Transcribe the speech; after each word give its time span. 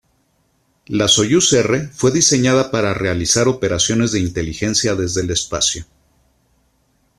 La 0.87 1.07
Soyuz 1.07 1.53
R 1.53 1.87
fue 1.89 2.09
diseñada 2.11 2.71
para 2.71 2.95
realizar 2.95 3.47
operaciones 3.47 4.11
de 4.11 4.19
inteligencia 4.21 4.95
desde 4.95 5.21
el 5.21 5.29
espacio. 5.29 5.85